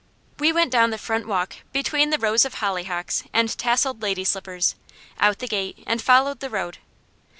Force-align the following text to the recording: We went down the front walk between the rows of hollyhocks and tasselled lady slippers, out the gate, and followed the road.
We 0.39 0.51
went 0.51 0.71
down 0.71 0.89
the 0.89 0.97
front 0.97 1.27
walk 1.27 1.57
between 1.71 2.09
the 2.09 2.17
rows 2.17 2.43
of 2.43 2.55
hollyhocks 2.55 3.23
and 3.33 3.55
tasselled 3.55 4.01
lady 4.01 4.23
slippers, 4.23 4.73
out 5.19 5.37
the 5.37 5.47
gate, 5.47 5.83
and 5.85 6.01
followed 6.01 6.39
the 6.39 6.49
road. 6.49 6.79